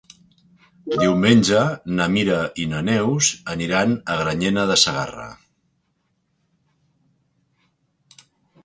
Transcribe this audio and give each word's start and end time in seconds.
Diumenge 0.93 1.59
na 1.99 2.07
Mira 2.15 2.39
i 2.63 2.65
na 2.71 2.81
Neus 2.87 3.29
aniran 3.57 3.95
a 4.15 4.17
Granyena 4.23 4.65
de 4.73 4.79
Segarra. 4.87 5.29